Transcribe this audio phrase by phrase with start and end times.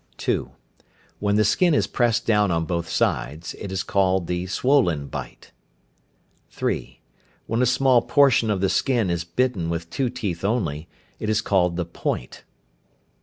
[0.17, 0.49] (2).
[1.19, 5.51] When the skin is pressed down on both sides, it is called the "swollen bite."
[6.49, 6.99] (3).
[7.45, 10.87] When a small portion of the skin is bitten with two teeth only,
[11.19, 12.43] it is called the "point."